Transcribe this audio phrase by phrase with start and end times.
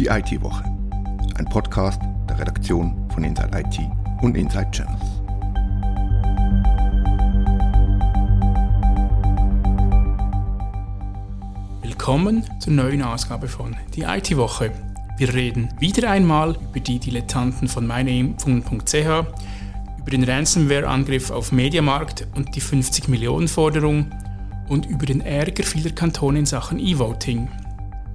[0.00, 0.64] Die IT-Woche.
[1.36, 3.80] Ein Podcast der Redaktion von Inside IT
[4.22, 5.02] und Inside Channels.
[11.82, 14.72] Willkommen zur neuen Ausgabe von Die IT-Woche.
[15.18, 22.56] Wir reden wieder einmal über die Dilettanten von meineimpfungen.ch, über den Ransomware-Angriff auf Mediamarkt und
[22.56, 24.06] die 50-Millionen-Forderung
[24.66, 27.50] und über den Ärger vieler Kantone in Sachen E-Voting.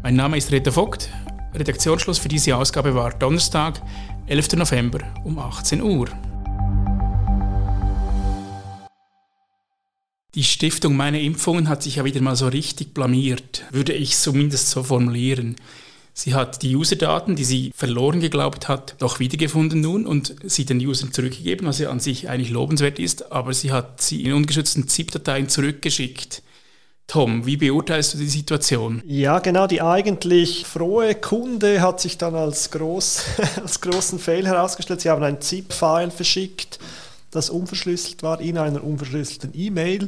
[0.01, 1.11] Mein Name ist Rita Vogt.
[1.55, 3.81] Redaktionsschluss für diese Ausgabe war Donnerstag,
[4.27, 4.53] 11.
[4.53, 6.07] November um 18 Uhr.
[10.35, 14.69] Die Stiftung Meine Impfungen hat sich ja wieder mal so richtig blamiert, würde ich zumindest
[14.69, 15.55] so formulieren.
[16.13, 20.85] Sie hat die Userdaten, die sie verloren geglaubt hat, doch wiedergefunden nun und sie den
[20.85, 24.87] Usern zurückgegeben, was ja an sich eigentlich lobenswert ist, aber sie hat sie in ungeschützten
[24.87, 26.41] ZIP-Dateien zurückgeschickt.
[27.07, 29.01] Tom, wie beurteilst du die Situation?
[29.05, 33.23] Ja, genau, die eigentlich frohe Kunde hat sich dann als, groß,
[33.61, 35.01] als großen Fail herausgestellt.
[35.01, 36.79] Sie haben ein ZIP-File verschickt,
[37.31, 40.07] das unverschlüsselt war, in einer unverschlüsselten E-Mail.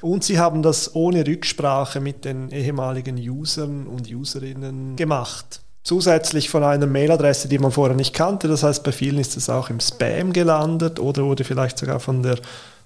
[0.00, 5.60] Und sie haben das ohne Rücksprache mit den ehemaligen Usern und Userinnen gemacht.
[5.82, 8.48] Zusätzlich von einer Mailadresse, die man vorher nicht kannte.
[8.48, 12.22] Das heißt, bei vielen ist es auch im Spam gelandet oder wurde vielleicht sogar von
[12.22, 12.38] der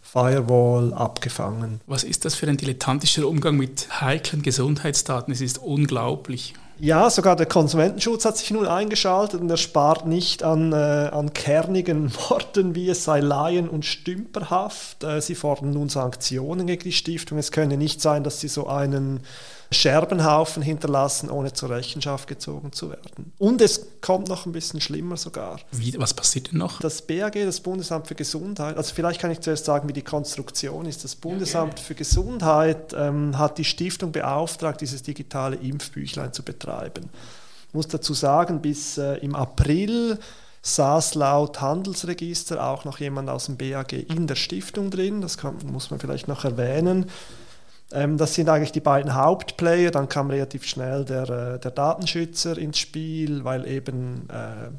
[0.05, 1.81] Firewall abgefangen.
[1.87, 5.33] Was ist das für ein dilettantischer Umgang mit heiklen Gesundheitsdaten?
[5.33, 6.55] Es ist unglaublich.
[6.79, 11.33] Ja, sogar der Konsumentenschutz hat sich nun eingeschaltet und er spart nicht an, äh, an
[11.33, 15.03] kernigen Worten, wie es sei laien- und stümperhaft.
[15.03, 17.39] Äh, sie fordern nun Sanktionen gegen die Stiftung.
[17.39, 19.21] Es könne nicht sein, dass sie so einen
[19.75, 23.33] Scherbenhaufen hinterlassen, ohne zur Rechenschaft gezogen zu werden.
[23.39, 25.61] Und es kommt noch ein bisschen schlimmer sogar.
[25.73, 26.81] Wie, was passiert denn noch?
[26.81, 30.87] Das BAG, das Bundesamt für Gesundheit, also vielleicht kann ich zuerst sagen, wie die Konstruktion
[30.87, 31.05] ist.
[31.05, 37.11] Das Bundesamt für Gesundheit ähm, hat die Stiftung beauftragt, dieses digitale Impfbüchlein zu betreiben.
[37.69, 40.19] Ich muss dazu sagen, bis äh, im April
[40.65, 45.21] saß laut Handelsregister auch noch jemand aus dem BAG in der Stiftung drin.
[45.21, 47.11] Das kann, muss man vielleicht noch erwähnen.
[47.93, 49.91] Ähm, das sind eigentlich die beiden Hauptplayer.
[49.91, 54.71] Dann kam relativ schnell der, äh, der Datenschützer ins Spiel, weil eben äh,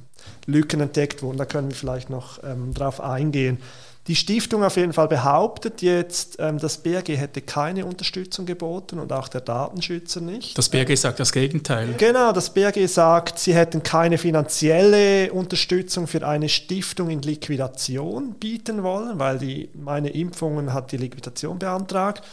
[0.49, 1.37] Lücken entdeckt wurden.
[1.37, 3.59] Da können wir vielleicht noch ähm, drauf eingehen.
[4.07, 9.11] Die Stiftung auf jeden Fall behauptet jetzt, ähm, das BRG hätte keine Unterstützung geboten und
[9.11, 10.55] auch der Datenschützer nicht.
[10.55, 11.95] Das BRG sagt das Gegenteil.
[11.97, 18.83] Genau, das BRG sagt, sie hätten keine finanzielle Unterstützung für eine Stiftung in Liquidation bieten
[18.83, 22.23] wollen, weil die, meine Impfungen hat die Liquidation beantragt.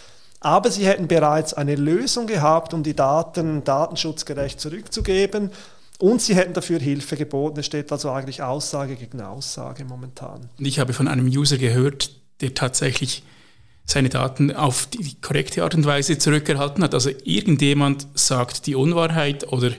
[0.42, 5.50] Aber sie hätten bereits eine Lösung gehabt, um die Daten datenschutzgerecht zurückzugeben.
[5.98, 7.60] Und sie hätten dafür Hilfe geboten.
[7.60, 10.48] Es steht also eigentlich Aussage gegen Aussage momentan.
[10.58, 12.10] Ich habe von einem User gehört,
[12.40, 13.22] der tatsächlich
[13.84, 16.94] seine Daten auf die korrekte Art und Weise zurückerhalten hat.
[16.94, 19.70] Also irgendjemand sagt die Unwahrheit oder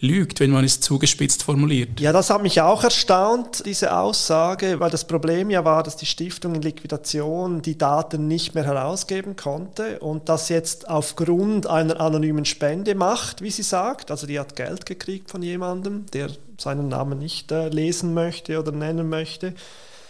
[0.00, 2.00] lügt, wenn man es zugespitzt formuliert.
[2.00, 6.06] Ja, das hat mich auch erstaunt, diese Aussage, weil das Problem ja war, dass die
[6.06, 12.44] Stiftung in Liquidation die Daten nicht mehr herausgeben konnte und das jetzt aufgrund einer anonymen
[12.44, 14.10] Spende macht, wie sie sagt.
[14.10, 18.72] Also die hat Geld gekriegt von jemandem, der seinen Namen nicht äh, lesen möchte oder
[18.72, 19.54] nennen möchte.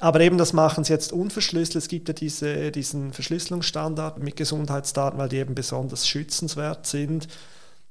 [0.00, 1.76] Aber eben das machen sie jetzt unverschlüsselt.
[1.76, 7.28] Es gibt ja diese, diesen Verschlüsselungsstandard mit Gesundheitsdaten, weil die eben besonders schützenswert sind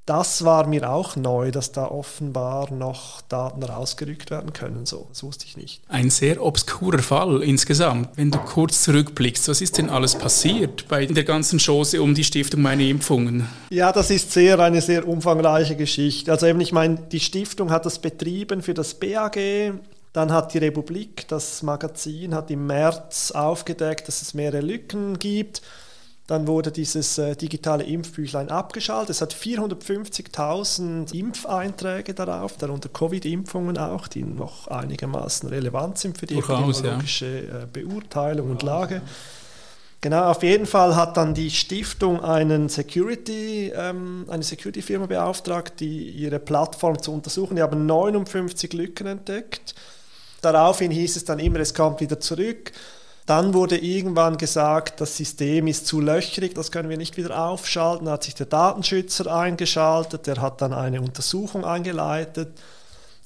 [0.09, 4.88] das war mir auch neu, dass da offenbar noch Daten rausgerückt werden können.
[4.88, 5.84] So, das wusste ich nicht.
[5.88, 8.09] Ein sehr obskurer Fall insgesamt.
[8.16, 12.24] Wenn du kurz zurückblickst, was ist denn alles passiert bei der ganzen Chose um die
[12.24, 13.48] Stiftung Meine Impfungen?
[13.69, 16.31] Ja, das ist sehr eine sehr umfangreiche Geschichte.
[16.31, 19.38] Also eben, ich meine, die Stiftung hat das betrieben für das BAG.
[20.12, 25.62] Dann hat die Republik, das Magazin, hat im März aufgedeckt, dass es mehrere Lücken gibt.
[26.29, 29.09] Dann wurde dieses äh, digitale Impfbüchlein abgeschaltet.
[29.09, 36.38] Es hat 450.000 Impfeinträge darauf, darunter Covid-Impfungen auch, die noch einigermaßen relevant sind für die
[36.38, 37.63] epidemiologische ja.
[37.63, 39.01] Äh, Beurteilung und Lage.
[40.01, 46.12] Genau, auf jeden Fall hat dann die Stiftung einen Security, ähm, eine Security-Firma beauftragt, die
[46.12, 47.56] ihre Plattform zu untersuchen.
[47.56, 49.74] Die haben 59 Lücken entdeckt.
[50.42, 52.71] Daraufhin hieß es dann immer, es kommt wieder zurück.
[53.30, 58.08] Dann wurde irgendwann gesagt, das System ist zu löchrig, das können wir nicht wieder aufschalten.
[58.08, 62.60] Da hat sich der Datenschützer eingeschaltet, der hat dann eine Untersuchung eingeleitet.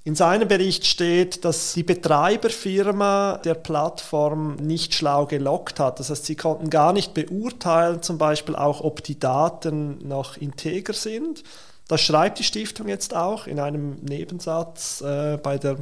[0.03, 6.01] In seinem Bericht steht, dass die Betreiberfirma der Plattform nicht schlau gelockt hat.
[6.01, 10.91] Das heißt, sie konnten gar nicht beurteilen, zum Beispiel auch, ob die Daten noch integer
[10.91, 11.45] sind.
[11.87, 15.77] Das schreibt die Stiftung jetzt auch in einem Nebensatz äh, bei der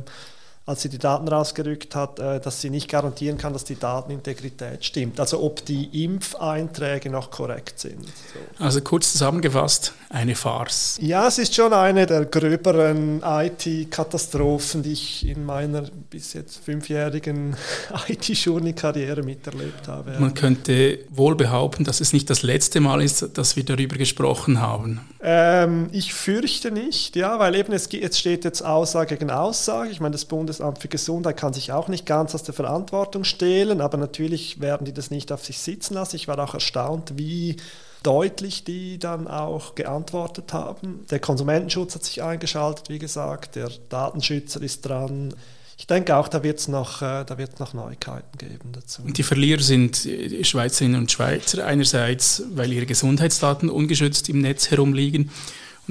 [0.64, 4.86] als sie die Daten rausgerückt hat, äh, dass sie nicht garantieren kann, dass die Datenintegrität
[4.86, 5.20] stimmt.
[5.20, 8.06] Also ob die Impfeinträge noch korrekt sind.
[8.06, 8.64] So.
[8.64, 11.00] Also kurz zusammengefasst, eine Farce.
[11.02, 17.56] Ja, es ist schon eine der gröberen IT-Katastrophen, die ich in meiner bis jetzt fünfjährigen
[18.08, 20.20] IT-Journey-Karriere miterlebt habe.
[20.20, 24.62] Man könnte wohl behaupten, dass es nicht das letzte Mal ist, dass wir darüber gesprochen
[24.62, 25.02] haben.
[25.24, 29.90] Ähm, ich fürchte nicht, ja, weil eben es, es steht jetzt Aussage gegen Aussage.
[29.90, 33.24] Ich meine, das Bundes Bundesamt für Gesundheit kann sich auch nicht ganz aus der Verantwortung
[33.24, 36.18] stehlen, aber natürlich werden die das nicht auf sich sitzen lassen.
[36.18, 37.56] Ich war auch erstaunt, wie
[38.04, 41.06] deutlich die dann auch geantwortet haben.
[41.10, 45.34] Der Konsumentenschutz hat sich eingeschaltet, wie gesagt, der Datenschützer ist dran.
[45.78, 47.26] Ich denke auch, da wird es noch, äh,
[47.60, 49.04] noch Neuigkeiten geben dazu.
[49.04, 55.32] Die Verlierer sind äh, Schweizerinnen und Schweizer, einerseits, weil ihre Gesundheitsdaten ungeschützt im Netz herumliegen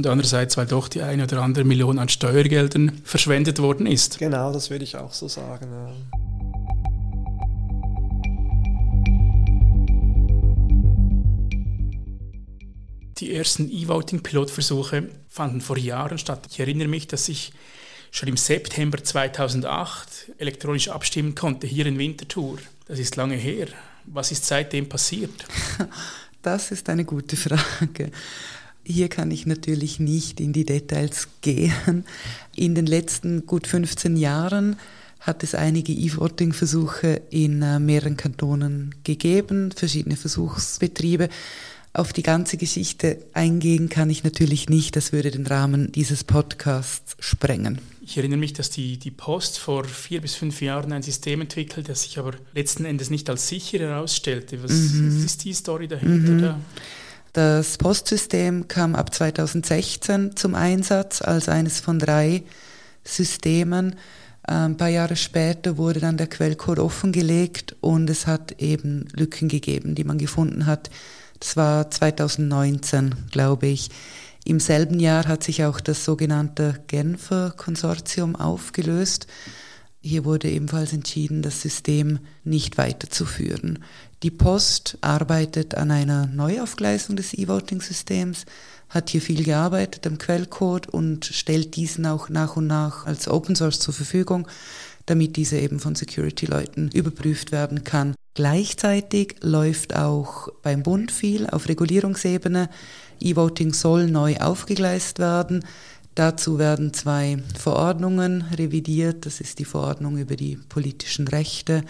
[0.01, 4.19] und andererseits, weil doch die eine oder andere Million an Steuergeldern verschwendet worden ist.
[4.19, 5.67] Genau, das würde ich auch so sagen.
[5.71, 5.93] Ja.
[13.19, 16.47] Die ersten E-Voting-Pilotversuche fanden vor Jahren statt.
[16.51, 17.53] Ich erinnere mich, dass ich
[18.11, 22.57] schon im September 2008 elektronisch abstimmen konnte, hier in Winterthur.
[22.89, 23.67] Das ist lange her.
[24.07, 25.45] Was ist seitdem passiert?
[26.43, 28.11] Das ist eine gute Frage.
[28.91, 32.05] Hier kann ich natürlich nicht in die Details gehen.
[32.57, 34.77] In den letzten gut 15 Jahren
[35.21, 41.29] hat es einige E-Voting-Versuche in äh, mehreren Kantonen gegeben, verschiedene Versuchsbetriebe.
[41.93, 47.17] Auf die ganze Geschichte eingehen kann ich natürlich nicht, das würde den Rahmen dieses Podcasts
[47.19, 47.79] sprengen.
[48.01, 51.89] Ich erinnere mich, dass die, die Post vor vier bis fünf Jahren ein System entwickelt,
[51.89, 54.63] das sich aber letzten Endes nicht als sicher herausstellte.
[54.63, 55.25] Was mhm.
[55.25, 56.33] ist die Story dahinter?
[56.33, 56.43] Mhm.
[56.43, 56.61] Da?
[57.33, 62.43] Das Postsystem kam ab 2016 zum Einsatz als eines von drei
[63.05, 63.95] Systemen.
[64.43, 69.95] Ein paar Jahre später wurde dann der Quellcode offengelegt und es hat eben Lücken gegeben,
[69.95, 70.91] die man gefunden hat.
[71.39, 73.91] Das war 2019, glaube ich.
[74.45, 79.29] Im selben Jahr hat sich auch das sogenannte Genfer Konsortium aufgelöst.
[80.01, 83.85] Hier wurde ebenfalls entschieden, das System nicht weiterzuführen.
[84.23, 88.45] Die Post arbeitet an einer Neuaufgleisung des E-Voting-Systems,
[88.91, 93.57] hat hier viel gearbeitet am Quellcode und stellt diesen auch nach und nach als Open
[93.57, 94.47] Source zur Verfügung,
[95.07, 98.15] damit diese eben von Security-Leuten überprüft werden kann.
[98.35, 102.69] Gleichzeitig läuft auch beim Bund viel auf Regulierungsebene.
[103.21, 105.65] E-Voting soll neu aufgegleist werden.
[106.15, 109.25] Dazu werden zwei Verordnungen revidiert.
[109.25, 111.85] Das ist die Verordnung über die politischen Rechte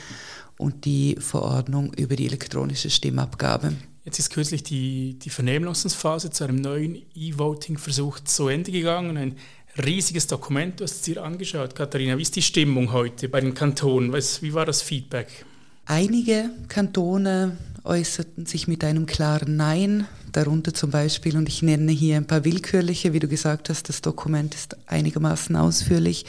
[0.61, 3.73] und die Verordnung über die elektronische Stimmabgabe.
[4.05, 9.17] Jetzt ist kürzlich die, die Vernehmlassungsphase zu einem neuen E-Voting-Versuch zu Ende gegangen.
[9.17, 9.37] Ein
[9.85, 11.75] riesiges Dokument, du hast es dir angeschaut.
[11.75, 14.12] Katharina, wie ist die Stimmung heute bei den Kantonen?
[14.12, 15.45] wie war das Feedback?
[15.87, 17.56] Einige Kantone
[17.91, 22.45] äußerten sich mit einem klaren Nein, darunter zum Beispiel, und ich nenne hier ein paar
[22.45, 26.25] willkürliche, wie du gesagt hast, das Dokument ist einigermaßen ausführlich,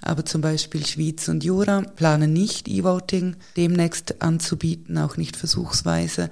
[0.00, 6.30] aber zum Beispiel Schwyz und Jura planen nicht E-Voting demnächst anzubieten, auch nicht versuchsweise.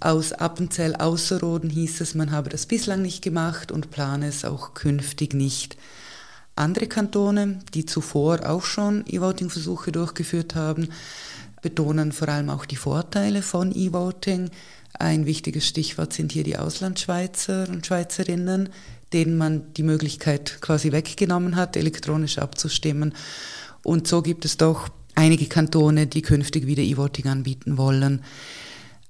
[0.00, 4.74] Aus Appenzell Außerroden hieß es, man habe das bislang nicht gemacht und plane es auch
[4.74, 5.76] künftig nicht.
[6.56, 10.88] Andere Kantone, die zuvor auch schon E-Voting-Versuche durchgeführt haben,
[11.62, 14.50] betonen vor allem auch die Vorteile von E-Voting.
[14.98, 18.70] Ein wichtiges Stichwort sind hier die Auslandschweizer und Schweizerinnen,
[19.12, 23.14] denen man die Möglichkeit quasi weggenommen hat, elektronisch abzustimmen.
[23.82, 28.22] Und so gibt es doch einige Kantone, die künftig wieder E-Voting anbieten wollen.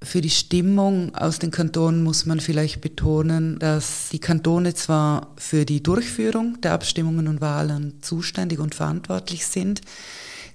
[0.03, 5.67] Für die Stimmung aus den Kantonen muss man vielleicht betonen, dass die Kantone zwar für
[5.67, 9.83] die Durchführung der Abstimmungen und Wahlen zuständig und verantwortlich sind,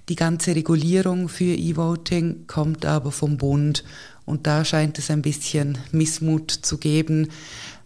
[0.08, 3.84] die ganze Regulierung für E-Voting kommt aber vom Bund
[4.24, 7.28] und da scheint es ein bisschen Missmut zu geben.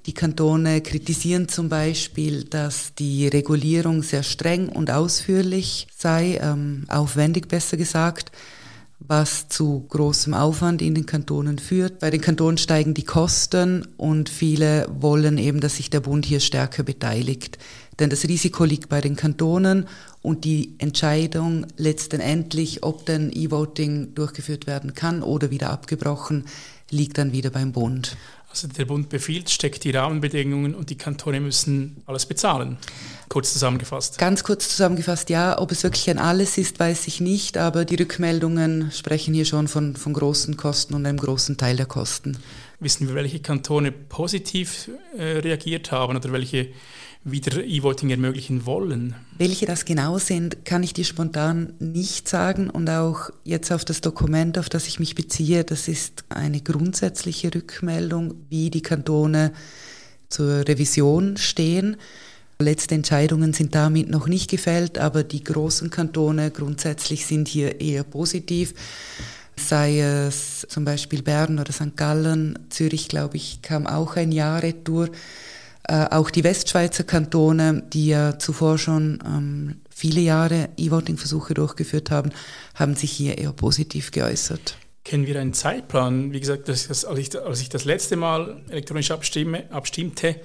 [0.07, 7.49] Die Kantone kritisieren zum Beispiel, dass die Regulierung sehr streng und ausführlich sei, ähm, aufwendig
[7.49, 8.33] besser gesagt,
[8.99, 12.01] was zu großem Aufwand in den Kantonen führt.
[12.01, 16.41] Bei den Kantonen steigen die Kosten und viele wollen eben, dass sich der Bund hier
[16.41, 17.59] stärker beteiligt.
[18.01, 19.87] Denn das Risiko liegt bei den Kantonen
[20.23, 26.47] und die Entscheidung letztendlich, ob denn E-Voting durchgeführt werden kann oder wieder abgebrochen,
[26.91, 28.17] liegt dann wieder beim Bund.
[28.51, 32.79] Also der Bund befiehlt, steckt die Rahmenbedingungen und die Kantone müssen alles bezahlen.
[33.29, 34.19] Kurz zusammengefasst.
[34.19, 35.57] Ganz kurz zusammengefasst, ja.
[35.61, 39.69] Ob es wirklich ein alles ist, weiß ich nicht, aber die Rückmeldungen sprechen hier schon
[39.69, 42.39] von, von großen Kosten und einem großen Teil der Kosten.
[42.81, 46.71] Wissen wir, welche Kantone positiv äh, reagiert haben oder welche
[47.25, 49.15] wieder E-Voting ermöglichen wollen?
[49.37, 54.01] Welche das genau sind, kann ich dir spontan nicht sagen und auch jetzt auf das
[54.01, 59.53] Dokument, auf das ich mich beziehe, das ist eine grundsätzliche Rückmeldung, wie die Kantone
[60.29, 61.97] zur Revision stehen.
[62.59, 68.05] Letzte Entscheidungen sind damit noch nicht gefällt, aber die großen Kantone grundsätzlich sind hier eher
[68.05, 68.75] positiv
[69.61, 71.97] sei es zum Beispiel Bern oder St.
[71.97, 72.59] Gallen.
[72.71, 75.11] Zürich, glaube ich, kam auch ein Jahr retour.
[75.85, 82.31] Äh, auch die Westschweizer Kantone, die ja zuvor schon ähm, viele Jahre E-Voting-Versuche durchgeführt haben,
[82.75, 84.77] haben sich hier eher positiv geäußert.
[85.05, 86.33] Kennen wir einen Zeitplan?
[86.33, 90.37] Wie gesagt, das, als, ich, als ich das letzte Mal elektronisch abstimme, abstimmte,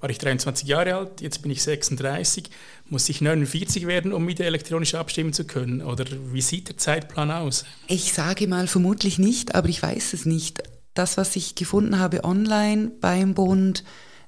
[0.00, 2.50] war ich 23 Jahre alt, jetzt bin ich 36.
[2.86, 5.80] Muss ich 49 werden, um wieder elektronisch abstimmen zu können?
[5.80, 7.64] Oder wie sieht der Zeitplan aus?
[7.86, 10.62] Ich sage mal vermutlich nicht, aber ich weiß es nicht.
[10.94, 13.84] Das, was ich gefunden habe online beim Bund,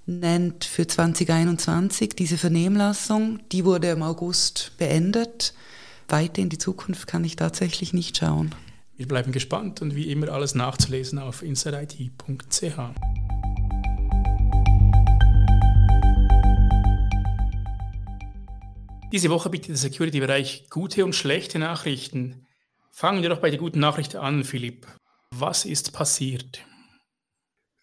[0.07, 3.41] nennt für 2021 diese Vernehmlassung.
[3.53, 5.55] Die wurde im August beendet.
[6.09, 8.55] Weiter in die Zukunft kann ich tatsächlich nicht schauen.
[8.97, 12.79] Wir bleiben gespannt und wie immer alles nachzulesen auf insideit.ch.
[19.13, 22.47] Diese Woche bietet der Security-Bereich gute und schlechte Nachrichten.
[22.91, 24.87] Fangen wir doch bei der guten Nachricht an, Philipp.
[25.31, 26.65] Was ist passiert?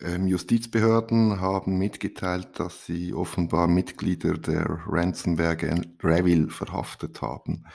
[0.04, 7.66] Ähm, Justizbehörden haben mitgeteilt, dass sie offenbar Mitglieder der Ransomware Revil verhaftet haben.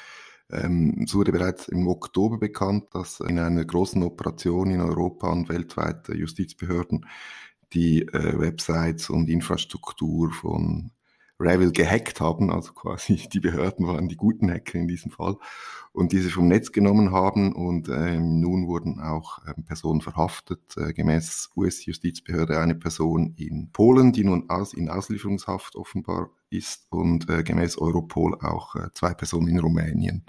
[0.50, 5.48] Ähm, es wurde bereits im Oktober bekannt, dass in einer großen Operation in Europa und
[5.48, 7.06] weltweit Justizbehörden
[7.72, 10.90] die äh, Websites und Infrastruktur von
[11.38, 15.36] Revil gehackt haben, also quasi die Behörden waren die guten Hacker in diesem Fall,
[15.92, 17.54] und diese vom Netz genommen haben.
[17.54, 24.12] Und ähm, nun wurden auch ähm, Personen verhaftet, äh, gemäß US-Justizbehörde eine Person in Polen,
[24.12, 29.48] die nun aus, in Auslieferungshaft offenbar ist, und äh, gemäß Europol auch äh, zwei Personen
[29.48, 30.24] in Rumänien.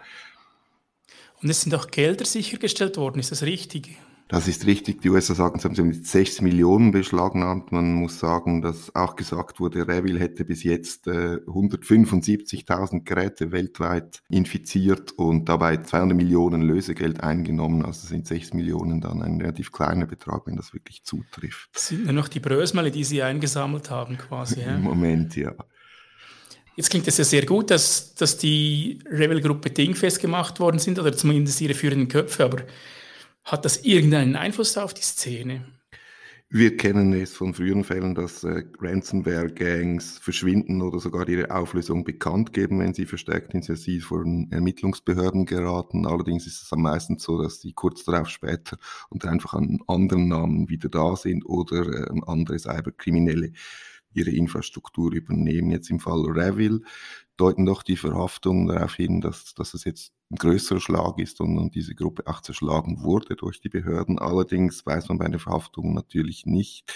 [1.42, 3.98] Und es sind auch Gelder sichergestellt worden, ist das richtig?
[4.28, 5.02] Das ist richtig.
[5.02, 7.72] Die USA sagen, sie haben jetzt 6 Millionen beschlagnahmt.
[7.72, 14.22] Man muss sagen, dass auch gesagt wurde, Revil hätte bis jetzt äh, 175.000 Geräte weltweit
[14.30, 17.86] infiziert und dabei 200 Millionen Lösegeld eingenommen.
[17.86, 21.70] Also sind 6 Millionen dann ein relativ kleiner Betrag, wenn das wirklich zutrifft.
[21.74, 24.60] Das sind nur noch die Brösmale, die sie eingesammelt haben quasi.
[24.60, 24.76] Ja?
[24.76, 25.54] Im Moment, ja.
[26.76, 31.12] Jetzt klingt es ja sehr gut, dass, dass die Rebel-Gruppe dingfest gemacht worden sind oder
[31.12, 32.58] zumindest ihre führenden Köpfe, aber
[33.48, 35.66] hat das irgendeinen Einfluss auf die Szene?
[36.50, 42.54] Wir kennen es von früheren Fällen, dass äh, Ransomware-Gangs verschwinden oder sogar ihre Auflösung bekannt
[42.54, 46.08] geben, wenn sie verstärkt ins Visier von Ermittlungsbehörden geraten.
[46.08, 48.78] Allerdings ist es am meisten so, dass sie kurz darauf später
[49.10, 53.52] unter einfach einen anderen Namen wieder da sind oder äh, andere Cyberkriminelle
[54.18, 55.72] ihre Infrastruktur übernehmen.
[55.72, 56.82] Jetzt im Fall Revil
[57.38, 61.58] deuten doch die Verhaftungen darauf hin, dass, dass es jetzt ein größerer Schlag ist und,
[61.58, 64.20] und diese Gruppe auch zerschlagen wurde durch die Behörden.
[64.20, 66.92] Allerdings weiß man bei der Verhaftung natürlich nicht,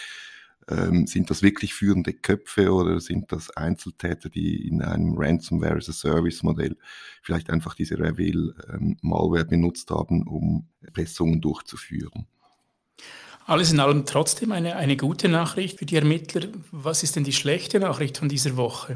[0.68, 5.90] ähm, sind das wirklich führende Köpfe oder sind das Einzeltäter, die in einem Ransomware as
[5.90, 6.78] a Service Modell
[7.22, 12.28] vielleicht einfach diese Reveal ähm, Malware benutzt haben, um Erpressungen durchzuführen?
[13.52, 16.48] Alles in allem trotzdem eine, eine gute Nachricht für die Ermittler.
[16.72, 18.96] Was ist denn die schlechte Nachricht von dieser Woche?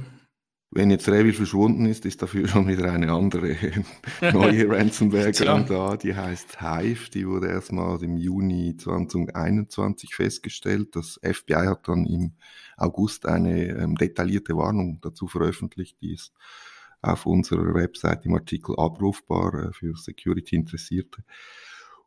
[0.71, 3.57] Wenn jetzt Revil verschwunden ist, ist dafür schon wieder eine andere
[4.21, 5.33] neue Ransomware
[5.65, 7.09] da, die heißt Hive.
[7.09, 10.95] Die wurde erstmal im Juni 2021 festgestellt.
[10.95, 12.35] Das FBI hat dann im
[12.77, 16.31] August eine ähm, detaillierte Warnung dazu veröffentlicht, die ist
[17.01, 21.25] auf unserer Website im Artikel abrufbar äh, für Security-Interessierte.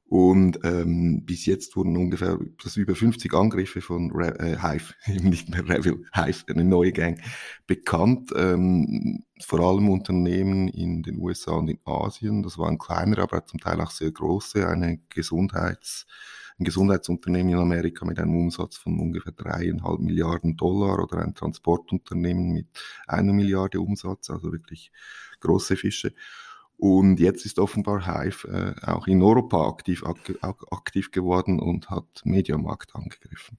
[0.08, 5.50] Und ähm, bis jetzt wurden ungefähr das über 50 Angriffe von Re äh, Hive, nicht
[5.50, 7.20] mehr Revil, Hive, eine neue Gang,
[7.66, 8.32] bekannt.
[8.34, 12.42] Ähm, vor allem Unternehmen in den USA und in Asien.
[12.42, 14.66] Das waren kleinere, aber zum Teil auch sehr große.
[14.66, 16.06] Eine Gesundheits,
[16.58, 22.50] ein Gesundheitsunternehmen in Amerika mit einem Umsatz von ungefähr dreieinhalb Milliarden Dollar oder ein Transportunternehmen
[22.52, 22.68] mit
[23.06, 24.90] einer Milliarde Umsatz, also wirklich
[25.40, 26.14] große Fische.
[26.78, 30.04] Und jetzt ist offenbar Hive äh, auch in Europa aktiv,
[30.70, 33.58] aktiv geworden und hat Mediamarkt angegriffen.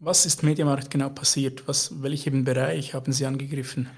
[0.00, 1.68] Was ist Mediamarkt genau passiert?
[1.68, 3.88] Was, welchen Bereich haben Sie angegriffen?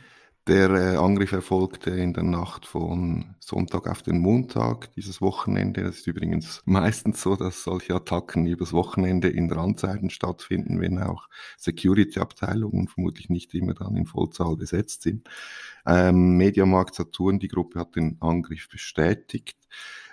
[0.46, 5.80] Der äh, Angriff erfolgte in der Nacht von Sonntag auf den Montag, dieses Wochenende.
[5.80, 11.30] Es ist übrigens meistens so, dass solche Attacken übers Wochenende in Randzeiten stattfinden, wenn auch
[11.56, 15.26] Security-Abteilungen vermutlich nicht immer dann in Vollzahl besetzt sind.
[15.86, 19.56] Ähm, Mediamarkt Saturn, die Gruppe hat den Angriff bestätigt.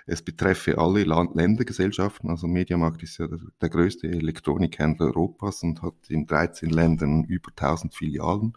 [0.06, 2.30] Es betreffe alle Land Ländergesellschaften.
[2.30, 7.50] Also Mediamarkt ist ja der, der größte Elektronikhändler Europas und hat in 13 Ländern über
[7.50, 8.54] 1000 Filialen.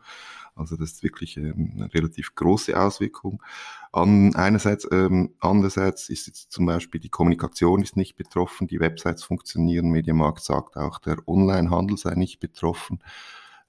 [0.55, 3.43] Also das ist wirklich ähm, eine relativ große Auswirkung.
[3.91, 9.23] An, einerseits, ähm, andererseits ist jetzt zum Beispiel die Kommunikation ist nicht betroffen, die Websites
[9.23, 9.89] funktionieren.
[9.89, 12.99] Mediamarkt sagt auch, der Onlinehandel sei nicht betroffen.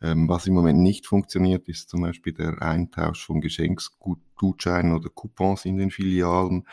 [0.00, 5.64] Ähm, was im Moment nicht funktioniert, ist zum Beispiel der Eintausch von Geschenksgutscheinen oder Coupons
[5.64, 6.66] in den Filialen.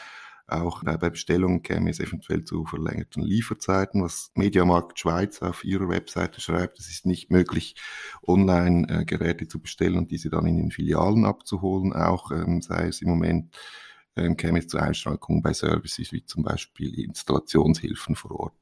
[0.53, 6.41] Auch bei Bestellungen käme es eventuell zu verlängerten Lieferzeiten, was Mediamarkt Schweiz auf ihrer Webseite
[6.41, 6.79] schreibt.
[6.79, 7.75] Es ist nicht möglich,
[8.21, 11.91] online äh, Geräte zu bestellen und diese dann in den Filialen abzuholen.
[11.93, 13.57] Auch ähm, sei es im Moment
[14.15, 18.53] ähm, käme es zu Einschränkungen bei Services wie zum Beispiel Installationshilfen vor Ort.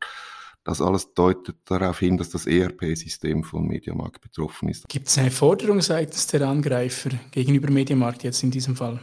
[0.63, 4.87] Das alles deutet darauf hin, dass das ERP-System von Mediamarkt betroffen ist.
[4.87, 8.99] Gibt es eine Forderung seitens der Angreifer gegenüber Mediamarkt jetzt in diesem Fall?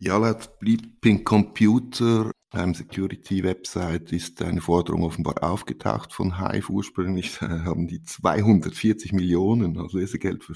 [0.00, 6.70] Ja, laut Bleeping Computer, einem Security-Website, ist eine Forderung offenbar aufgetaucht von Hive.
[6.70, 10.46] Ursprünglich äh, haben die 240 Millionen, also Lesegeld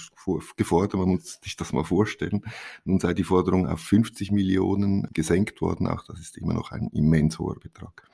[0.57, 2.43] gefordert, man muss sich das mal vorstellen.
[2.85, 6.89] Nun sei die Forderung auf 50 Millionen gesenkt worden, auch das ist immer noch ein
[6.93, 8.09] immens hoher Betrag.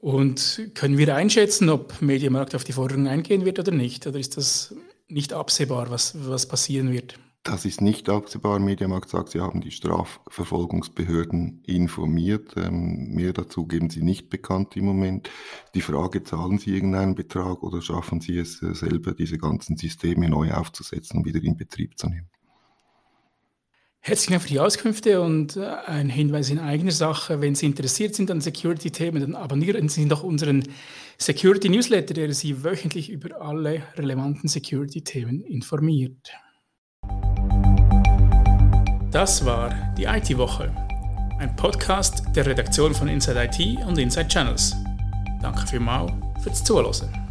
[0.00, 4.06] Und können wir einschätzen, ob Mediamarkt auf die Forderung eingehen wird oder nicht?
[4.06, 4.74] Oder ist das
[5.08, 7.18] nicht absehbar, was, was passieren wird?
[7.42, 8.58] Das ist nicht absehbar.
[8.58, 12.54] Mediamarkt sagt, sie haben die Strafverfolgungsbehörden informiert.
[12.56, 15.30] Ähm, mehr dazu geben sie nicht bekannt im Moment.
[15.74, 20.28] Die Frage, zahlen sie irgendeinen Betrag oder schaffen sie es äh, selber, diese ganzen Systeme
[20.28, 22.28] neu aufzusetzen und wieder in Betrieb zu nehmen?
[24.02, 27.40] Herzlichen Dank für die Auskünfte und äh, ein Hinweis in eigener Sache.
[27.40, 30.64] Wenn Sie interessiert sind an Security-Themen, dann abonnieren Sie doch unseren
[31.16, 36.32] Security-Newsletter, der Sie wöchentlich über alle relevanten Security-Themen informiert.
[39.10, 40.70] Das war die IT-Woche,
[41.40, 44.76] ein Podcast der Redaktion von Inside IT und Inside Channels.
[45.42, 46.12] Danke vielmals
[46.44, 47.29] fürs Zuhören.